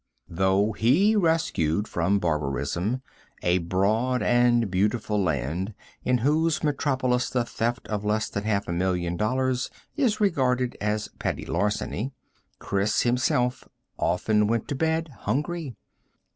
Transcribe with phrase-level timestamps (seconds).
[0.29, 3.03] Though he rescued from barbarism
[3.43, 8.71] a broad and beautiful land in whose metropolis the theft of less than half a
[8.71, 12.13] million of dollars is regarded as petty larceny,
[12.57, 13.69] Chris himself
[13.99, 15.75] often went to bed hungry.